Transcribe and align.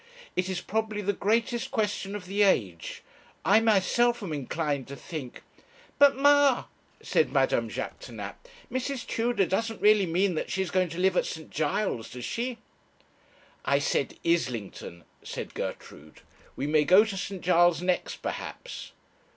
It 0.35 0.49
is 0.49 0.61
probably 0.61 1.03
the 1.03 1.13
greatest 1.13 1.69
question 1.69 2.15
of 2.15 2.25
the 2.25 2.41
age. 2.41 3.03
I 3.45 3.59
myself 3.59 4.23
am 4.23 4.33
inclined 4.33 4.87
to 4.87 4.95
think' 4.95 5.43
'But, 5.99 6.15
ma,' 6.15 6.63
said 7.03 7.31
Madame 7.31 7.69
Jaquêtanàpe, 7.69 8.33
'Mrs. 8.71 9.05
Tudor 9.05 9.45
doesn't 9.45 9.79
really 9.79 10.07
mean 10.07 10.33
that 10.33 10.49
she 10.49 10.63
is 10.63 10.71
going 10.71 10.89
to 10.89 10.97
live 10.97 11.15
at 11.17 11.27
St. 11.27 11.51
Giles', 11.51 12.09
does 12.09 12.25
she?' 12.25 12.57
'I 13.65 13.77
said 13.77 14.17
Islington,' 14.25 15.03
said 15.21 15.53
Gertrude. 15.53 16.21
'We 16.55 16.65
may 16.65 16.83
go 16.83 17.05
to 17.05 17.15
St. 17.15 17.43
Giles' 17.43 17.83
next, 17.83 18.23
perhaps.' 18.23 18.93